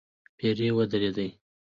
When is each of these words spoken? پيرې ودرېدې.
پيرې 0.37 0.69
ودرېدې. 0.77 1.27